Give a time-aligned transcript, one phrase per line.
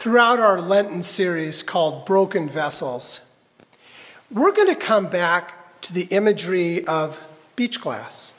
[0.00, 3.20] Throughout our Lenten series called Broken Vessels,
[4.30, 7.22] we're going to come back to the imagery of
[7.54, 8.32] beach glass.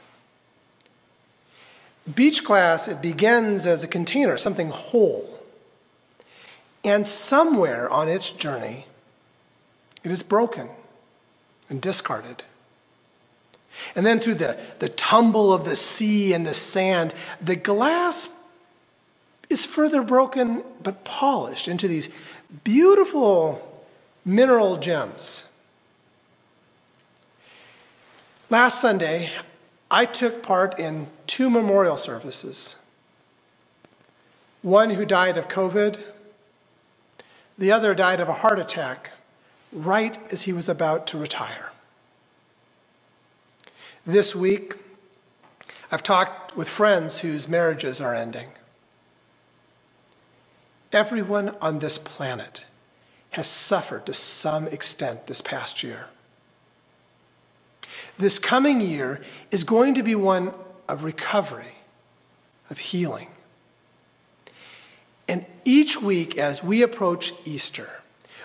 [2.15, 5.37] Beach glass, it begins as a container, something whole.
[6.83, 8.87] And somewhere on its journey,
[10.03, 10.67] it is broken
[11.69, 12.41] and discarded.
[13.95, 18.29] And then through the, the tumble of the sea and the sand, the glass
[19.51, 22.09] is further broken but polished into these
[22.63, 23.85] beautiful
[24.25, 25.45] mineral gems.
[28.49, 29.31] Last Sunday,
[29.89, 32.75] I took part in two memorial services
[34.61, 35.99] one who died of COVID,
[37.57, 39.09] the other died of a heart attack
[39.71, 41.71] right as he was about to retire.
[44.05, 44.75] This week,
[45.91, 48.49] I've talked with friends whose marriages are ending.
[50.93, 52.65] Everyone on this planet
[53.31, 56.07] has suffered to some extent this past year.
[58.17, 60.53] This coming year is going to be one
[60.89, 61.75] of recovery,
[62.69, 63.29] of healing.
[65.27, 68.01] And each week, as we approach Easter,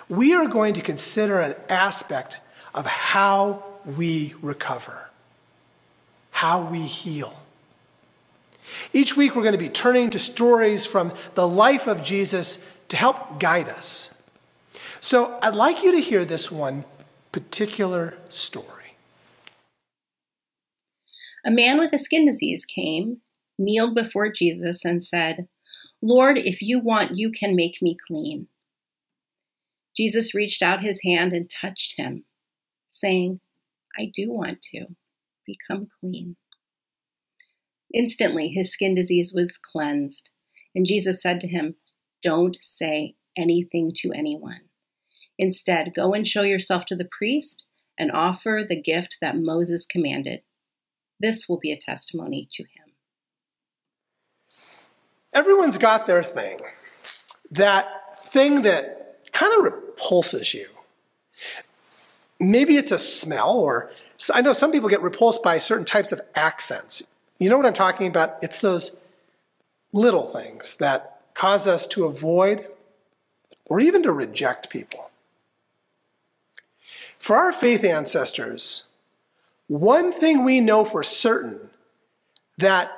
[0.07, 2.39] we are going to consider an aspect
[2.73, 5.09] of how we recover,
[6.31, 7.35] how we heal.
[8.93, 12.97] Each week, we're going to be turning to stories from the life of Jesus to
[12.97, 14.13] help guide us.
[14.99, 16.85] So, I'd like you to hear this one
[17.31, 18.95] particular story.
[21.45, 23.21] A man with a skin disease came,
[23.57, 25.47] kneeled before Jesus, and said,
[26.01, 28.47] Lord, if you want, you can make me clean.
[29.95, 32.25] Jesus reached out his hand and touched him,
[32.87, 33.39] saying,
[33.97, 34.95] I do want to
[35.45, 36.35] become clean.
[37.93, 40.29] Instantly, his skin disease was cleansed,
[40.75, 41.75] and Jesus said to him,
[42.21, 44.61] Don't say anything to anyone.
[45.39, 47.65] Instead, go and show yourself to the priest
[47.97, 50.41] and offer the gift that Moses commanded.
[51.19, 52.93] This will be a testimony to him.
[55.33, 56.59] Everyone's got their thing.
[57.51, 60.67] That thing that kind of repulses you.
[62.39, 63.91] Maybe it's a smell, or
[64.33, 67.03] I know some people get repulsed by certain types of accents.
[67.37, 68.37] You know what I'm talking about?
[68.41, 68.99] It's those
[69.93, 72.67] little things that cause us to avoid
[73.65, 75.11] or even to reject people.
[77.19, 78.85] For our faith ancestors,
[79.67, 81.69] one thing we know for certain
[82.57, 82.91] that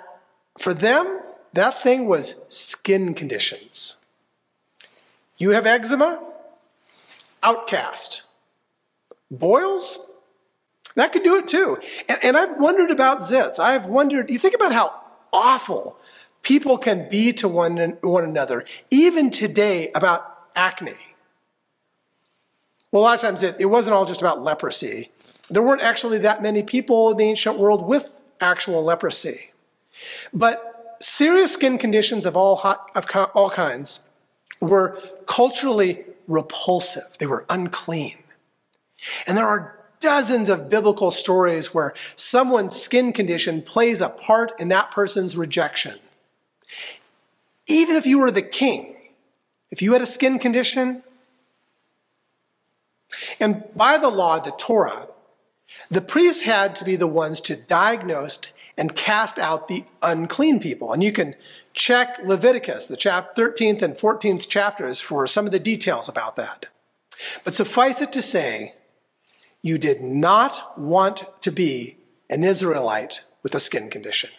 [0.58, 1.22] for them,
[1.54, 3.98] that thing was skin conditions.
[5.38, 6.22] You have eczema,
[7.42, 8.24] outcast.
[9.32, 10.09] Boils,
[11.00, 11.80] that could do it too.
[12.10, 13.58] And, and I've wondered about zits.
[13.58, 14.94] I've wondered, you think about how
[15.32, 15.98] awful
[16.42, 20.98] people can be to one, one another, even today about acne.
[22.92, 25.10] Well, a lot of times it, it wasn't all just about leprosy.
[25.50, 29.52] There weren't actually that many people in the ancient world with actual leprosy.
[30.34, 32.60] But serious skin conditions of all,
[32.94, 34.02] of all kinds
[34.60, 37.18] were culturally repulsive.
[37.20, 38.18] They were unclean.
[39.26, 44.70] And there are dozens of biblical stories where someone's skin condition plays a part in
[44.70, 46.00] that person's rejection.
[47.68, 48.96] Even if you were the king,
[49.72, 51.04] if you had a skin condition,
[53.40, 55.08] and by the law, the Torah,
[55.90, 58.40] the priests had to be the ones to diagnose
[58.78, 60.94] and cast out the unclean people.
[60.94, 61.36] And you can
[61.74, 66.68] check Leviticus, the 13th and 14th chapters, for some of the details about that.
[67.44, 68.76] But suffice it to say,
[69.62, 71.98] you did not want to be
[72.30, 74.30] an Israelite with a skin condition.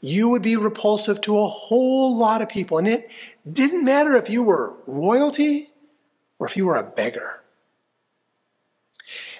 [0.00, 2.78] You would be repulsive to a whole lot of people.
[2.78, 3.10] And it
[3.50, 5.70] didn't matter if you were royalty
[6.38, 7.40] or if you were a beggar.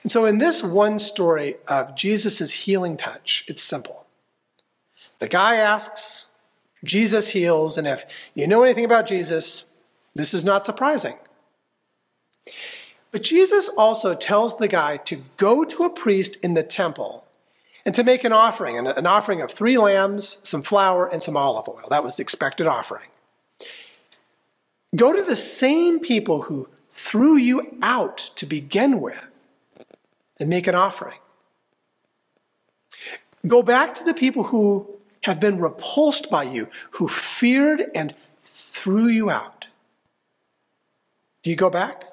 [0.03, 4.07] And so, in this one story of Jesus' healing touch, it's simple.
[5.19, 6.31] The guy asks,
[6.85, 8.05] Jesus heals, and if
[8.35, 9.67] you know anything about Jesus,
[10.15, 11.17] this is not surprising.
[13.12, 17.26] But Jesus also tells the guy to go to a priest in the temple
[17.85, 21.69] and to make an offering, an offering of three lambs, some flour, and some olive
[21.69, 21.82] oil.
[21.91, 23.09] That was the expected offering.
[24.97, 29.29] Go to the same people who threw you out to begin with
[30.41, 31.19] and make an offering.
[33.47, 34.88] Go back to the people who
[35.23, 39.67] have been repulsed by you, who feared and threw you out.
[41.43, 42.12] Do you go back?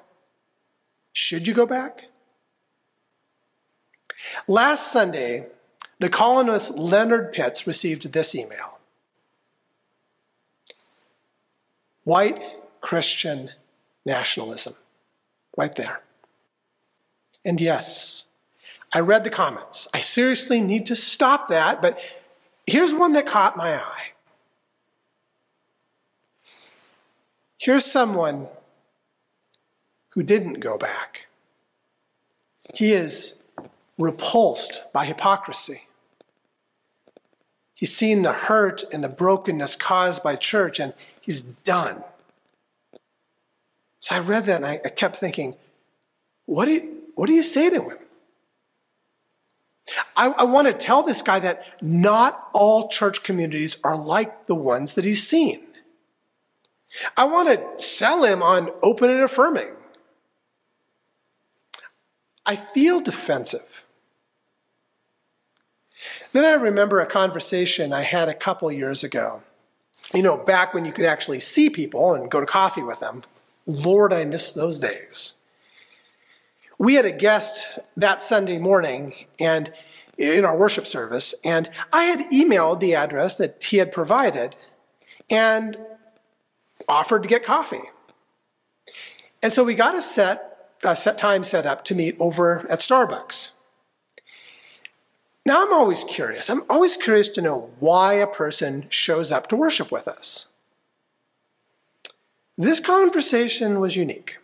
[1.12, 2.06] Should you go back?
[4.46, 5.46] Last Sunday,
[5.98, 8.78] the columnist Leonard Pitts received this email
[12.04, 12.40] White
[12.80, 13.50] Christian
[14.04, 14.74] nationalism.
[15.56, 16.00] Right there.
[17.44, 18.26] And yes,
[18.92, 19.88] I read the comments.
[19.92, 22.00] I seriously need to stop that, but
[22.66, 24.12] here's one that caught my eye.
[27.58, 28.48] Here's someone
[30.10, 31.26] who didn't go back.
[32.74, 33.40] He is
[33.98, 35.88] repulsed by hypocrisy.
[37.74, 42.04] He's seen the hurt and the brokenness caused by church, and he's done.
[43.98, 45.56] So I read that and I, kept thinking,
[46.46, 47.98] what do you, what do you say to him?
[50.16, 54.54] I, I want to tell this guy that not all church communities are like the
[54.54, 55.62] ones that he's seen.
[57.16, 59.74] I want to sell him on open and affirming.
[62.50, 63.84] I feel defensive.
[66.32, 69.44] Then I remember a conversation I had a couple years ago.
[70.12, 73.22] You know, back when you could actually see people and go to coffee with them.
[73.66, 75.34] Lord, I miss those days.
[76.76, 79.72] We had a guest that Sunday morning and
[80.18, 84.56] in our worship service, and I had emailed the address that he had provided
[85.30, 85.78] and
[86.88, 87.90] offered to get coffee.
[89.40, 90.49] And so we got a set,
[90.82, 93.52] a set time set up to meet over at Starbucks.
[95.44, 96.50] Now I'm always curious.
[96.50, 100.48] I'm always curious to know why a person shows up to worship with us.
[102.56, 104.38] This conversation was unique.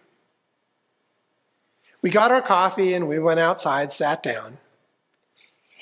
[2.00, 4.58] We got our coffee and we went outside, sat down.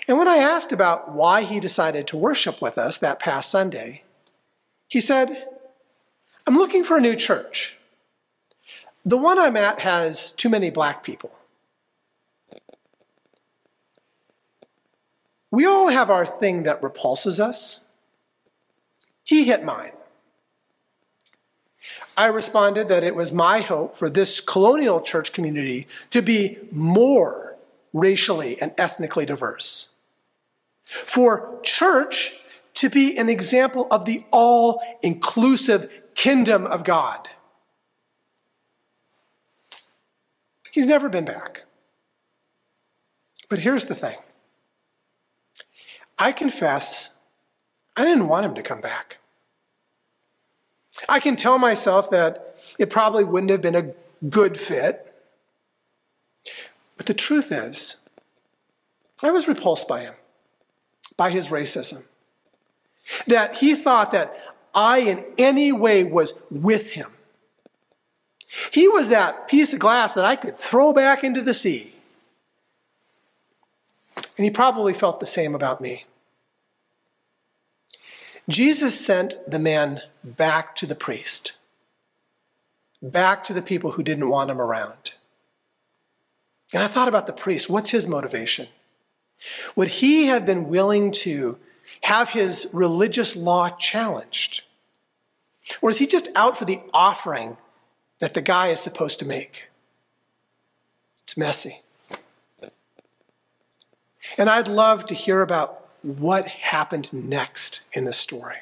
[0.09, 4.03] And when I asked about why he decided to worship with us that past Sunday,
[4.89, 5.47] he said,
[6.47, 7.79] I'm looking for a new church.
[9.05, 11.31] The one I'm at has too many black people.
[15.51, 17.85] We all have our thing that repulses us.
[19.23, 19.93] He hit mine.
[22.17, 27.57] I responded that it was my hope for this colonial church community to be more
[27.93, 29.95] racially and ethnically diverse.
[30.85, 32.35] For church
[32.75, 37.29] to be an example of the all inclusive kingdom of God.
[40.75, 41.63] He's never been back.
[43.49, 44.17] But here's the thing
[46.19, 47.11] I confess
[47.97, 49.19] I didn't want him to come back.
[51.09, 53.93] I can tell myself that it probably wouldn't have been a
[54.29, 55.15] good fit.
[56.97, 57.99] But the truth is,
[59.23, 60.15] I was repulsed by him,
[61.17, 62.03] by his racism.
[63.29, 64.37] That he thought that
[64.75, 67.13] I in any way was with him.
[68.71, 71.95] He was that piece of glass that I could throw back into the sea.
[74.17, 76.05] And he probably felt the same about me.
[78.49, 81.53] Jesus sent the man back to the priest,
[83.03, 85.15] back to the people who didn't want him around.
[86.73, 87.71] And I thought about the priest.
[87.71, 88.69] What's his motivation?
[89.75, 91.59] Would he have been willing to
[92.03, 94.63] have his religious law challenged?
[95.81, 97.57] Or is he just out for the offering
[98.19, 99.65] that the guy is supposed to make?
[101.23, 101.83] It's messy.
[104.37, 108.57] And I'd love to hear about what happened next in the story.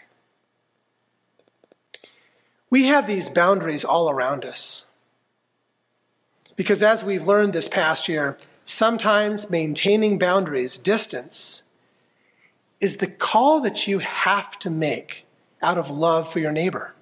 [2.70, 4.86] We have these boundaries all around us.
[6.56, 11.64] Because as we've learned this past year, sometimes maintaining boundaries, distance,
[12.80, 15.24] is the call that you have to make
[15.62, 16.94] out of love for your neighbor.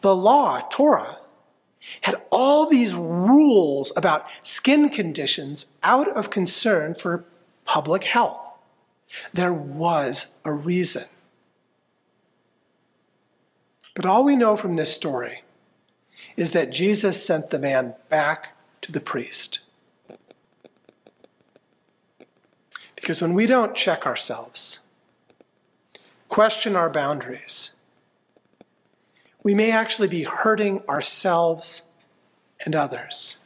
[0.00, 1.18] The law, Torah,
[2.02, 7.24] had all these rules about skin conditions out of concern for
[7.64, 8.50] public health.
[9.32, 11.04] There was a reason.
[13.94, 15.42] But all we know from this story
[16.36, 19.60] is that Jesus sent the man back to the priest.
[22.94, 24.80] Because when we don't check ourselves,
[26.28, 27.75] question our boundaries,
[29.46, 31.82] we may actually be hurting ourselves
[32.64, 33.36] and others.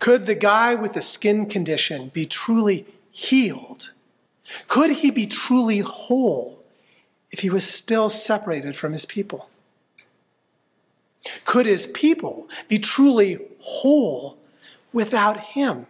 [0.00, 3.92] Could the guy with the skin condition be truly healed?
[4.66, 6.64] Could he be truly whole
[7.30, 9.48] if he was still separated from his people?
[11.44, 14.38] Could his people be truly whole
[14.92, 15.86] without him?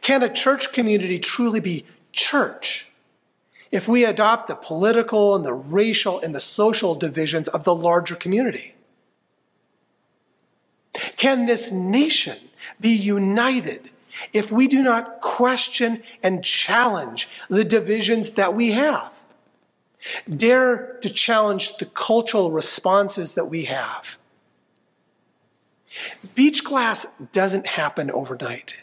[0.00, 2.89] Can a church community truly be church
[3.70, 8.16] if we adopt the political and the racial and the social divisions of the larger
[8.16, 8.74] community?
[11.16, 12.36] Can this nation
[12.80, 13.90] be united
[14.32, 19.12] if we do not question and challenge the divisions that we have?
[20.28, 24.16] Dare to challenge the cultural responses that we have.
[26.34, 28.76] Beach glass doesn't happen overnight.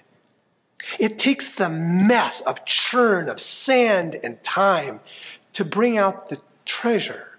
[0.99, 4.99] It takes the mess of churn of sand and time
[5.53, 7.37] to bring out the treasure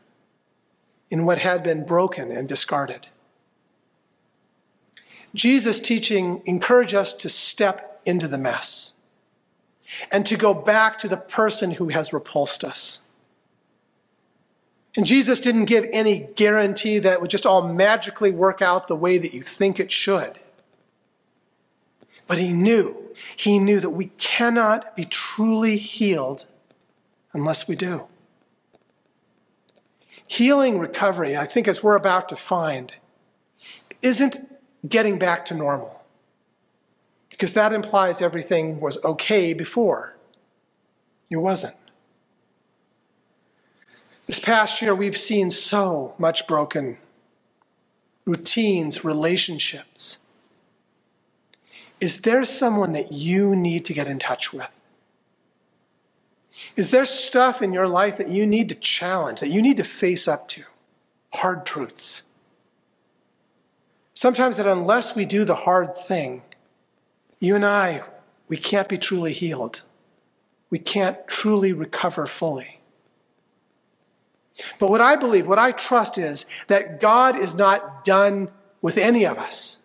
[1.11, 3.09] in what had been broken and discarded.
[5.35, 8.95] Jesus' teaching encouraged us to step into the mess
[10.11, 13.01] and to go back to the person who has repulsed us.
[14.97, 18.97] And Jesus didn't give any guarantee that it would just all magically work out the
[18.97, 20.39] way that you think it should.
[22.27, 26.47] But he knew, he knew that we cannot be truly healed
[27.33, 28.07] unless we do.
[30.27, 32.93] Healing recovery, I think, as we're about to find,
[34.03, 34.39] isn't
[34.87, 36.03] getting back to normal.
[37.31, 40.17] Because that implies everything was okay before.
[41.31, 41.77] It wasn't.
[44.27, 46.99] This past year, we've seen so much broken
[48.27, 50.19] routines, relationships.
[52.01, 54.69] Is there someone that you need to get in touch with?
[56.77, 59.85] Is there stuff in your life that you need to challenge, that you need to
[59.85, 60.65] face up to?
[61.35, 62.25] Hard truths.
[64.15, 66.43] Sometimes that unless we do the hard thing,
[67.39, 68.03] you and I,
[68.49, 69.83] we can't be truly healed.
[70.71, 72.81] We can't truly recover fully.
[74.79, 78.51] But what I believe, what I trust is that God is not done
[78.83, 79.78] with any of us.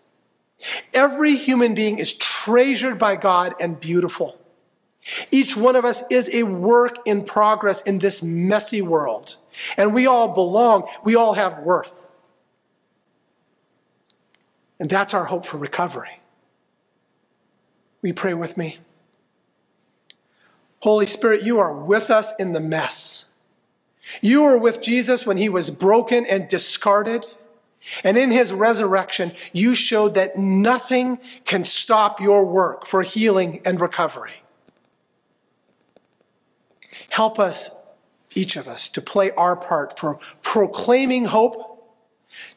[0.93, 4.39] Every human being is treasured by God and beautiful.
[5.31, 9.37] Each one of us is a work in progress in this messy world.
[9.75, 10.87] And we all belong.
[11.03, 12.05] We all have worth.
[14.79, 16.19] And that's our hope for recovery.
[18.01, 18.79] You pray with me?
[20.79, 23.25] Holy Spirit, you are with us in the mess.
[24.21, 27.25] You were with Jesus when he was broken and discarded.
[28.03, 33.79] And in his resurrection, you showed that nothing can stop your work for healing and
[33.79, 34.43] recovery.
[37.09, 37.71] Help us,
[38.35, 41.73] each of us, to play our part for proclaiming hope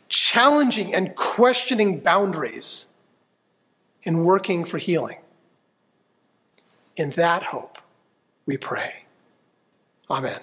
[0.09, 2.87] challenging and questioning boundaries
[4.04, 5.18] and working for healing.
[6.97, 7.78] In that hope,
[8.47, 9.04] we pray.
[10.09, 10.40] Amen.